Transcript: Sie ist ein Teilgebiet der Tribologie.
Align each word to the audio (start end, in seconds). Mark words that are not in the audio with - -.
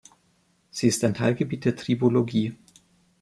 Sie 0.71 0.87
ist 0.87 1.03
ein 1.03 1.13
Teilgebiet 1.13 1.63
der 1.63 1.75
Tribologie. 1.75 2.55